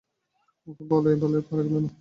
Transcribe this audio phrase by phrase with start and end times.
[0.67, 1.89] ওকে বলে বলে পারা গেল না।